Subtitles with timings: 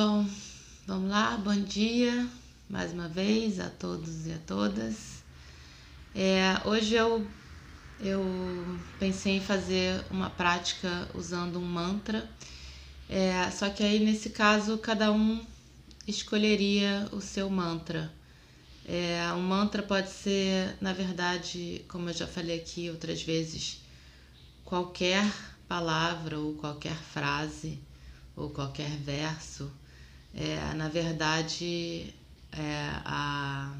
[0.00, 0.24] Bom,
[0.86, 2.30] vamos lá, bom dia
[2.70, 5.24] mais uma vez a todos e a todas.
[6.14, 7.28] É, hoje eu,
[7.98, 12.30] eu pensei em fazer uma prática usando um mantra,
[13.08, 15.44] é, só que aí nesse caso cada um
[16.06, 18.08] escolheria o seu mantra.
[18.84, 23.80] É, um mantra pode ser, na verdade, como eu já falei aqui outras vezes,
[24.64, 25.28] qualquer
[25.66, 27.80] palavra ou qualquer frase
[28.36, 29.68] ou qualquer verso.
[30.34, 32.14] É, na verdade,
[32.52, 33.74] é, a,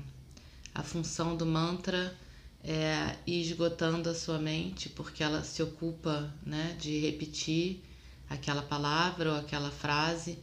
[0.75, 2.17] a função do mantra
[2.65, 7.83] é ir esgotando a sua mente, porque ela se ocupa né, de repetir
[8.29, 10.39] aquela palavra ou aquela frase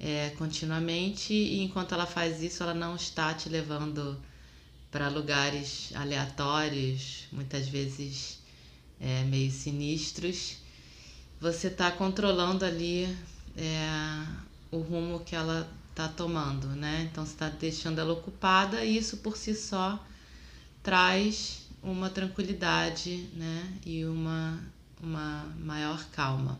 [0.00, 4.16] é, continuamente, e enquanto ela faz isso, ela não está te levando
[4.90, 8.38] para lugares aleatórios, muitas vezes
[9.00, 10.56] é, meio sinistros.
[11.40, 13.04] Você está controlando ali
[13.56, 17.08] é, o rumo que ela está tomando, né?
[17.10, 20.02] Então você está deixando ela ocupada e isso por si só
[20.82, 23.78] traz uma tranquilidade, né?
[23.84, 24.60] E uma,
[25.02, 26.58] uma maior calma.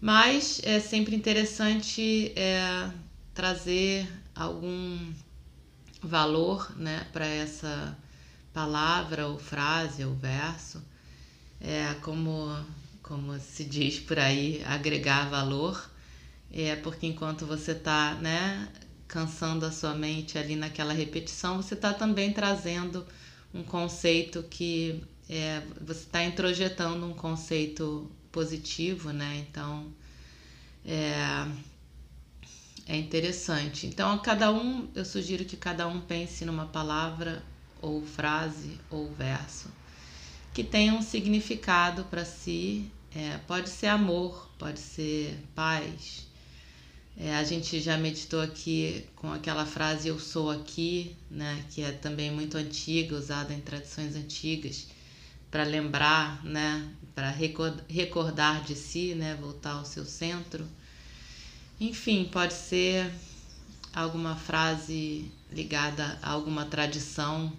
[0.00, 2.90] Mas é sempre interessante é,
[3.34, 5.12] trazer algum
[6.02, 7.06] valor, né?
[7.12, 7.96] Para essa
[8.52, 10.82] palavra ou frase ou verso,
[11.60, 12.56] é como
[13.02, 15.91] como se diz por aí, agregar valor
[16.52, 18.68] é porque enquanto você está né,
[19.08, 23.06] cansando a sua mente ali naquela repetição, você está também trazendo
[23.54, 29.44] um conceito que é, você está introjetando um conceito positivo, né?
[29.48, 29.86] Então
[30.84, 31.46] é,
[32.86, 33.86] é interessante.
[33.86, 37.42] Então, cada um, eu sugiro que cada um pense numa palavra
[37.80, 39.68] ou frase ou verso
[40.52, 42.90] que tenha um significado para si.
[43.14, 46.26] É, pode ser amor, pode ser paz,
[47.24, 51.92] é, a gente já meditou aqui com aquela frase eu sou aqui, né, que é
[51.92, 54.88] também muito antiga, usada em tradições antigas,
[55.48, 56.84] para lembrar, né,
[57.14, 60.66] para recordar de si, né, voltar ao seu centro.
[61.80, 63.08] Enfim, pode ser
[63.94, 67.52] alguma frase ligada a alguma tradição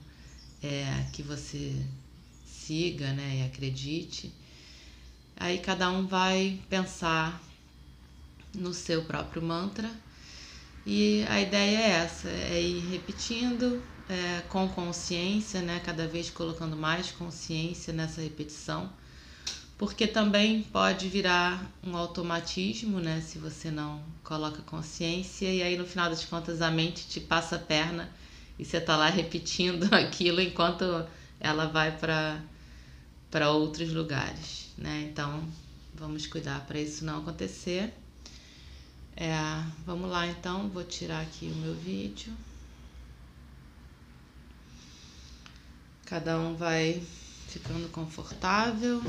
[0.61, 1.73] é, que você
[2.45, 4.29] siga né, e acredite.
[5.37, 7.41] Aí cada um vai pensar
[8.53, 9.89] no seu próprio mantra.
[10.85, 15.79] E a ideia é essa, é ir repetindo é, com consciência, né?
[15.79, 18.91] Cada vez colocando mais consciência nessa repetição,
[19.77, 23.21] porque também pode virar um automatismo, né?
[23.21, 27.55] Se você não coloca consciência e aí no final das contas a mente te passa
[27.55, 28.09] a perna
[28.59, 30.83] e você tá lá repetindo aquilo enquanto
[31.39, 32.41] ela vai para
[33.31, 35.07] para outros lugares, né?
[35.09, 35.43] Então
[35.95, 37.91] vamos cuidar para isso não acontecer.
[39.15, 39.31] É,
[39.85, 42.33] vamos lá então, vou tirar aqui o meu vídeo.
[46.05, 47.01] Cada um vai
[47.47, 49.01] ficando confortável.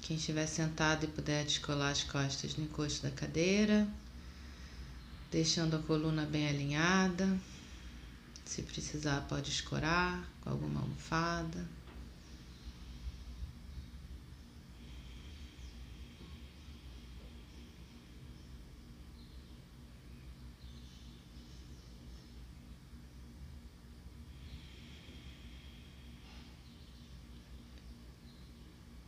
[0.00, 3.88] Quem estiver sentado e puder descolar as costas no encosto da cadeira,
[5.30, 7.38] deixando a coluna bem alinhada.
[8.44, 11.66] Se precisar, pode escorar com alguma almofada.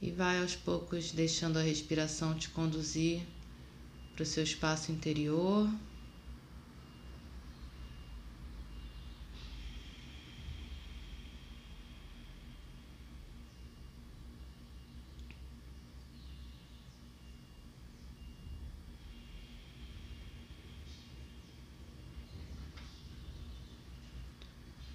[0.01, 3.23] E vai aos poucos deixando a respiração te conduzir
[4.15, 5.69] para o seu espaço interior.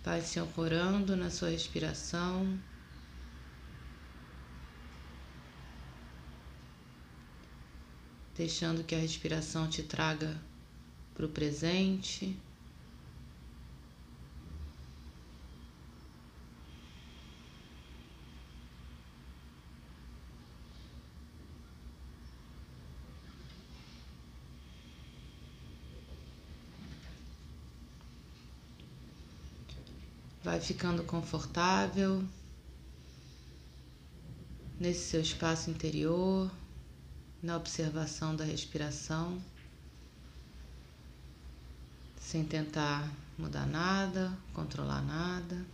[0.03, 2.59] Vai se ancorando na sua respiração.
[8.36, 10.39] Deixando que a respiração te traga
[11.13, 12.36] para o presente.
[30.62, 32.24] Ficando confortável
[34.80, 36.52] nesse seu espaço interior,
[37.42, 39.42] na observação da respiração,
[42.19, 45.66] sem tentar mudar nada, controlar nada.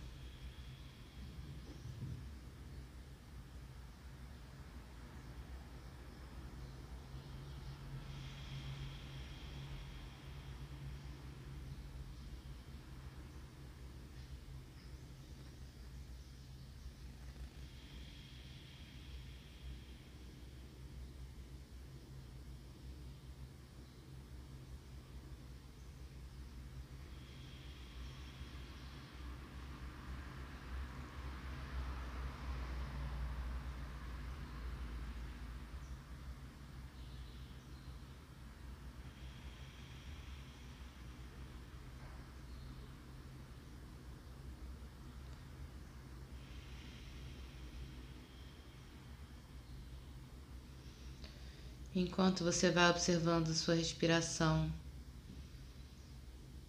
[51.94, 54.70] Enquanto você vai observando sua respiração,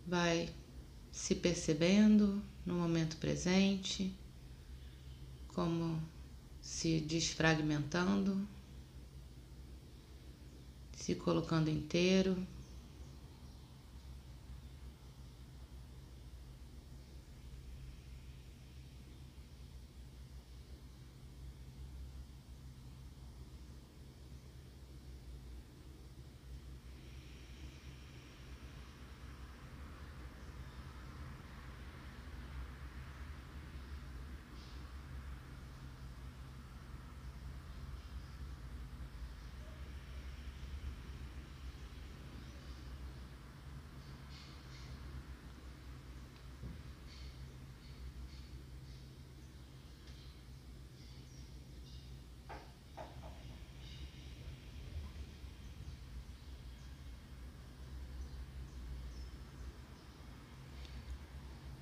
[0.08, 0.50] vai
[1.12, 4.16] se percebendo no momento presente,
[5.50, 6.02] como
[6.62, 8.48] se desfragmentando,
[10.96, 12.38] se colocando inteiro.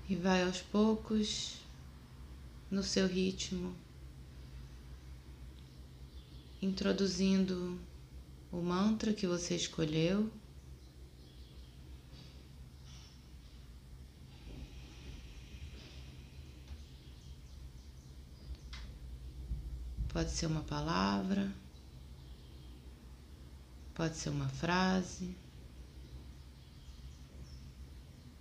[0.09, 1.57] E vai aos poucos,
[2.71, 3.75] no seu ritmo,
[6.61, 7.79] introduzindo
[8.51, 10.29] o mantra que você escolheu.
[20.09, 21.53] Pode ser uma palavra,
[23.93, 25.35] pode ser uma frase,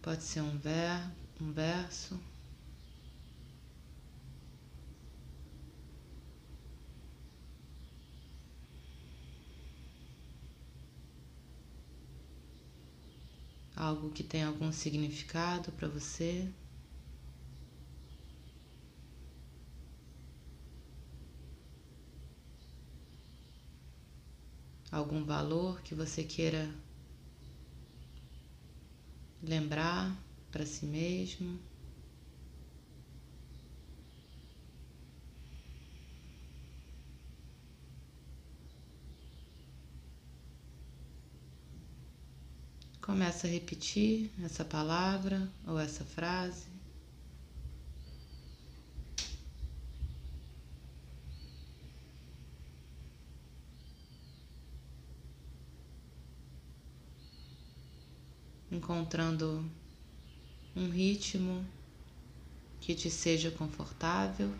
[0.00, 2.18] pode ser um verbo um verso.
[13.74, 16.50] Algo que tem algum significado para você.
[24.90, 26.74] Algum valor que você queira
[29.42, 31.58] lembrar para si mesmo.
[43.00, 46.66] Começa a repetir essa palavra ou essa frase.
[58.70, 59.64] Encontrando
[60.76, 61.64] um ritmo
[62.80, 64.52] que te seja confortável.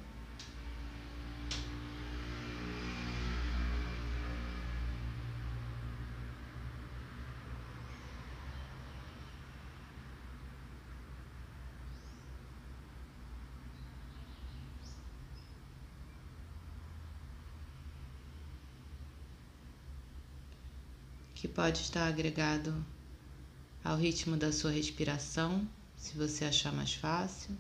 [21.35, 22.75] Que pode estar agregado
[23.85, 27.57] ao ritmo da sua respiração se você achar mais fácil.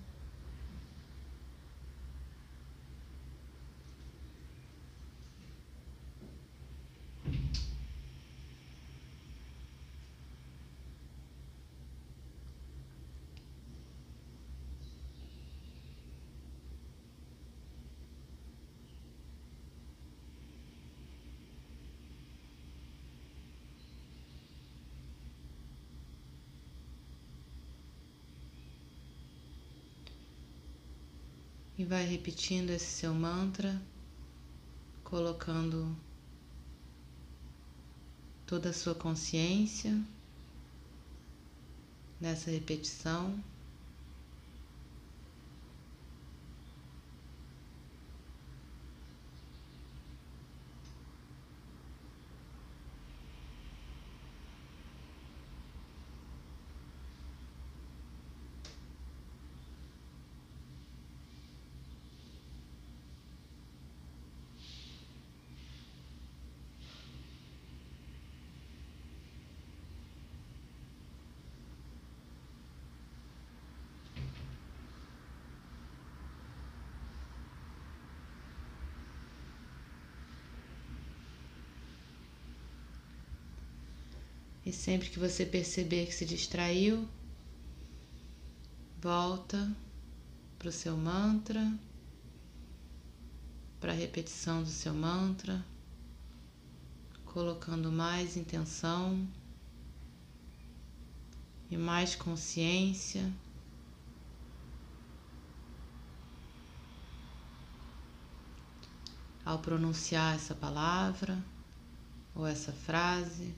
[31.87, 33.81] Vai repetindo esse seu mantra,
[35.05, 35.97] colocando
[38.45, 39.97] toda a sua consciência
[42.21, 43.39] nessa repetição.
[84.67, 87.09] E sempre que você perceber que se distraiu,
[89.01, 89.73] volta
[90.59, 91.73] para o seu mantra,
[93.79, 95.65] para a repetição do seu mantra,
[97.27, 99.25] colocando mais intenção
[101.71, 103.33] e mais consciência.
[109.45, 111.41] Ao pronunciar essa palavra
[112.35, 113.55] ou essa frase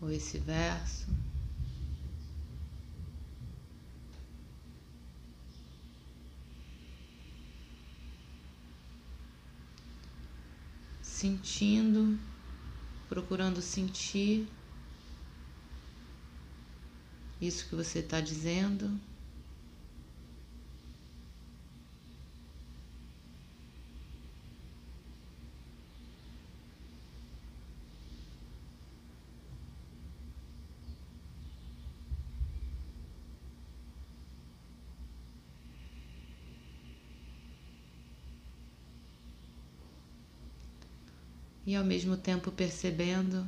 [0.00, 1.06] ou esse verso.
[11.02, 12.18] Sentindo,
[13.08, 14.46] procurando sentir
[17.40, 19.00] isso que você está dizendo.
[41.66, 43.46] E ao mesmo tempo percebendo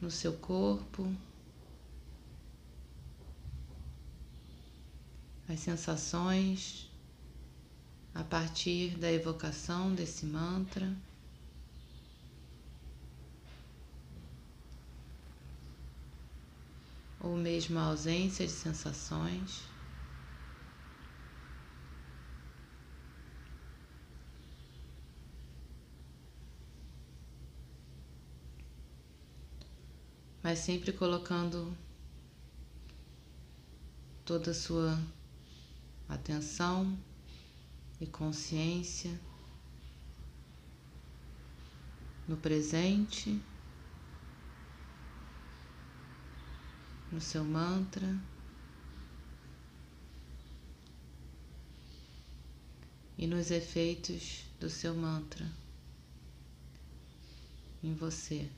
[0.00, 1.12] no seu corpo
[5.48, 6.88] as sensações
[8.14, 10.92] a partir da evocação desse mantra.
[17.20, 19.77] Ou mesmo a ausência de sensações.
[30.48, 31.76] Mas sempre colocando
[34.24, 34.98] toda a sua
[36.08, 36.98] atenção
[38.00, 39.20] e consciência
[42.26, 43.38] no presente,
[47.12, 48.18] no seu mantra.
[53.18, 55.46] E nos efeitos do seu mantra
[57.82, 58.50] em você.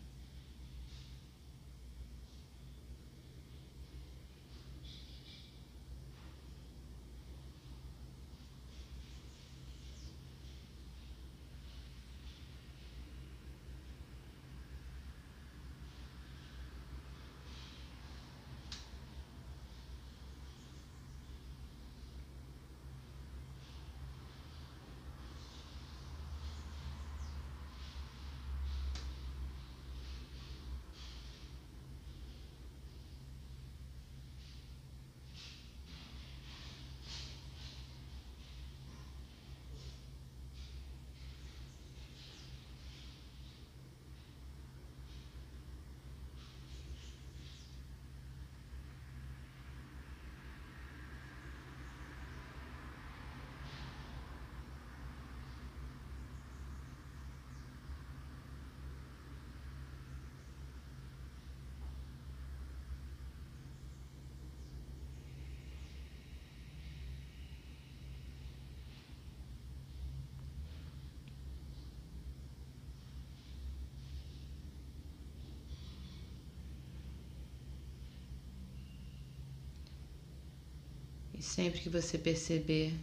[81.41, 82.95] E sempre que você perceber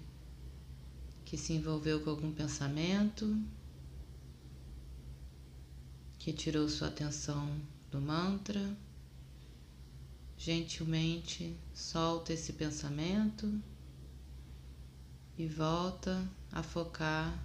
[1.25, 3.36] que se envolveu com algum pensamento,
[6.20, 8.77] que tirou sua atenção do mantra,
[10.38, 13.60] gentilmente solta esse pensamento
[15.36, 17.44] e volta a focar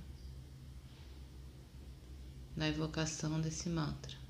[2.55, 4.22] na evocação desse mantra.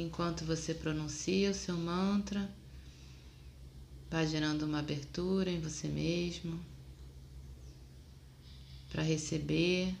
[0.00, 2.50] Enquanto você pronuncia o seu mantra,
[4.10, 6.58] vai gerando uma abertura em você mesmo
[8.90, 9.94] para receber,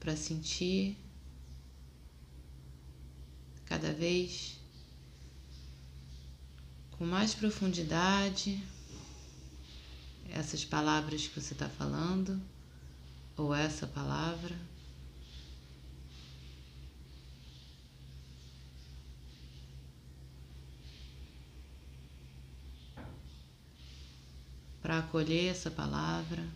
[0.00, 0.96] para sentir
[3.64, 4.58] cada vez
[6.92, 8.62] com mais profundidade
[10.30, 12.40] essas palavras que você está falando
[13.36, 14.56] ou essa palavra.
[24.86, 26.46] Para acolher essa palavra,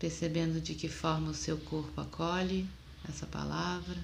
[0.00, 2.68] percebendo de que forma o seu corpo acolhe
[3.08, 3.96] essa palavra,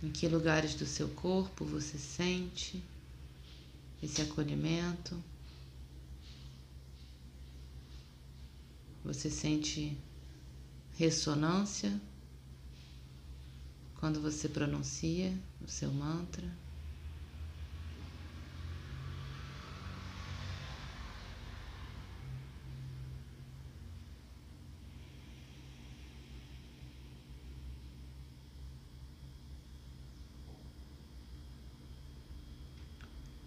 [0.00, 2.80] em que lugares do seu corpo você sente
[4.00, 5.20] esse acolhimento.
[9.04, 9.98] Você sente
[10.96, 12.00] ressonância
[13.96, 16.65] quando você pronuncia o seu mantra.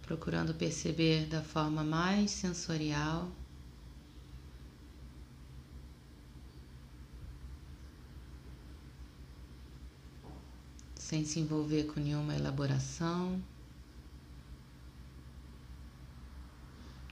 [0.10, 3.30] Procurando perceber da forma mais sensorial.
[10.96, 13.40] Sem se envolver com nenhuma elaboração,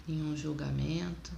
[0.08, 1.32] nenhum julgamento.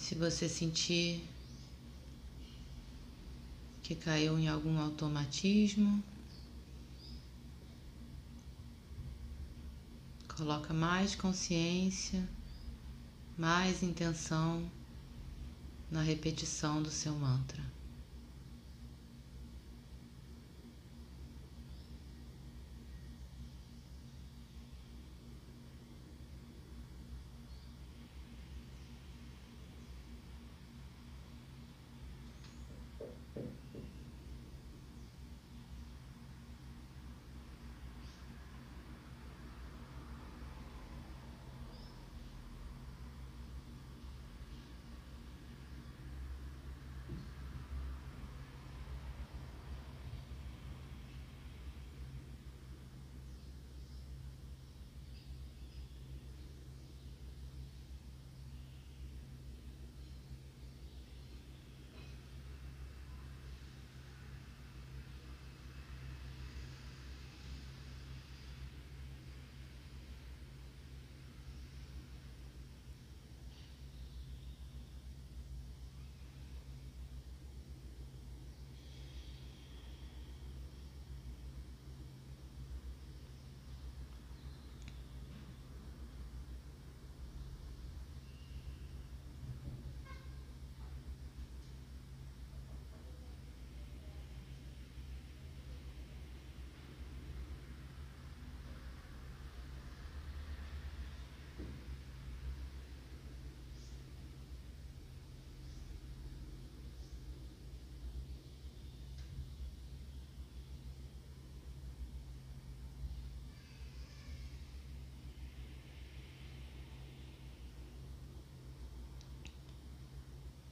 [0.00, 1.22] Se você sentir
[3.82, 6.02] que caiu em algum automatismo,
[10.26, 12.26] coloca mais consciência,
[13.36, 14.68] mais intenção
[15.90, 17.62] na repetição do seu mantra.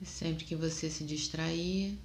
[0.09, 1.99] Sempre que você se distrair,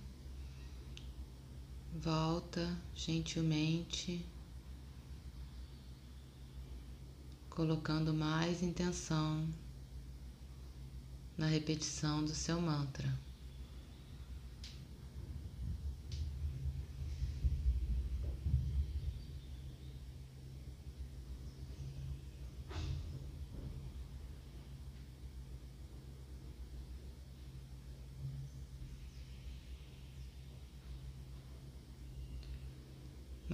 [1.94, 4.26] volta gentilmente,
[7.50, 9.48] colocando mais intenção
[11.38, 13.33] na repetição do seu mantra.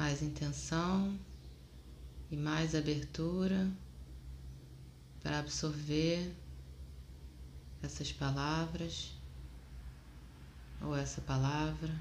[0.10, 1.16] Mais intenção
[2.32, 3.72] e mais abertura
[5.22, 6.34] para absorver
[7.84, 9.14] essas palavras
[10.82, 11.94] ou essa palavra.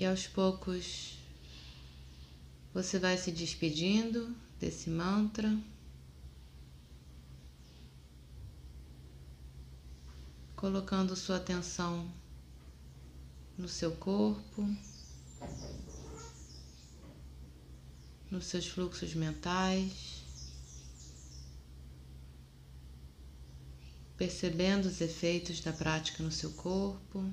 [0.00, 1.18] E aos poucos
[2.72, 5.54] você vai se despedindo desse mantra.
[10.56, 12.10] Colocando sua atenção
[13.58, 14.66] no seu corpo,
[18.30, 20.24] nos seus fluxos mentais,
[24.16, 27.30] percebendo os efeitos da prática no seu corpo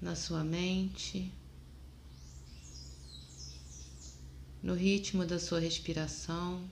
[0.00, 1.32] na sua mente,
[4.62, 6.68] no ritmo da sua respiração.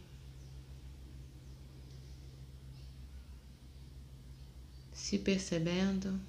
[4.92, 6.20] Se percebendo.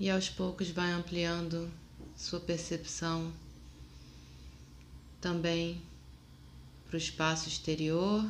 [0.00, 1.70] E aos poucos vai ampliando
[2.16, 3.30] sua percepção
[5.20, 5.82] também
[6.86, 8.24] para o espaço exterior,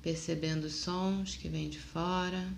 [0.00, 2.50] percebendo os sons que vêm de fora,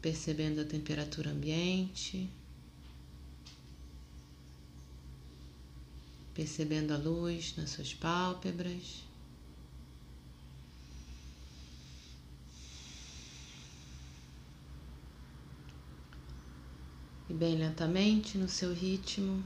[0.00, 2.30] percebendo a temperatura ambiente,
[6.32, 9.02] percebendo a luz nas suas pálpebras.
[17.36, 19.44] Bem lentamente, no seu ritmo,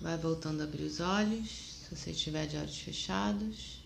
[0.00, 1.48] vai voltando a abrir os olhos,
[1.82, 3.82] se você estiver de olhos fechados.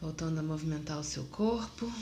[0.00, 1.92] Voltando a movimentar o seu corpo.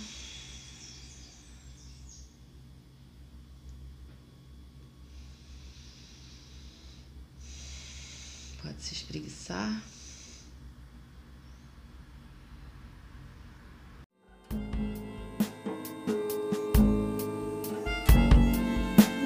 [8.67, 9.83] Pode se espreguiçar.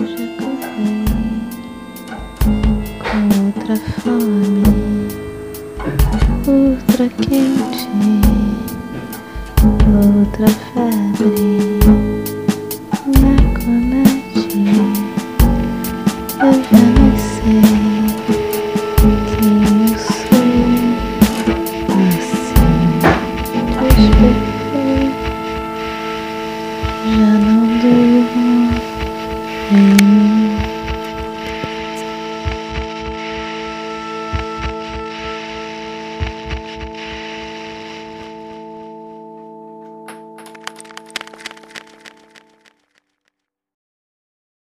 [0.00, 0.26] Já
[3.04, 4.59] com outra fome,